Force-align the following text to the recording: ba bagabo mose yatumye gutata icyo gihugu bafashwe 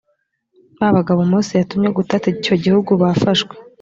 ba 0.79 0.87
bagabo 0.97 1.19
mose 1.31 1.51
yatumye 1.59 1.89
gutata 1.97 2.25
icyo 2.35 2.55
gihugu 2.63 2.91
bafashwe 3.01 3.53